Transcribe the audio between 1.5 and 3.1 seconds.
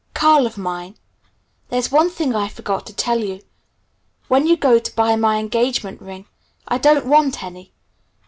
"There's one thing I forgot to